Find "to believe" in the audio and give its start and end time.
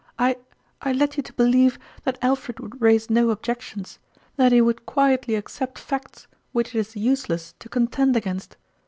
1.21-1.77